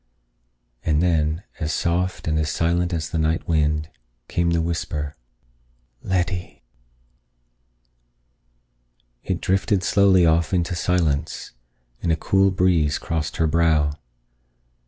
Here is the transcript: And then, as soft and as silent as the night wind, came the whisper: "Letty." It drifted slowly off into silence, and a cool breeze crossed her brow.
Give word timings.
And 0.83 0.99
then, 1.03 1.43
as 1.59 1.71
soft 1.71 2.27
and 2.27 2.39
as 2.39 2.49
silent 2.49 2.91
as 2.91 3.11
the 3.11 3.19
night 3.19 3.47
wind, 3.47 3.87
came 4.27 4.49
the 4.49 4.59
whisper: 4.59 5.15
"Letty." 6.01 6.63
It 9.23 9.41
drifted 9.41 9.83
slowly 9.83 10.25
off 10.25 10.55
into 10.55 10.73
silence, 10.73 11.51
and 12.01 12.11
a 12.11 12.15
cool 12.15 12.49
breeze 12.49 12.97
crossed 12.97 13.37
her 13.37 13.45
brow. 13.45 13.91